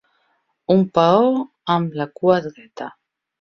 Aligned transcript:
Un 0.75 0.79
paó 0.97 1.27
amb 1.75 1.99
la 2.01 2.09
cua 2.23 2.39
dreta. 2.49 2.89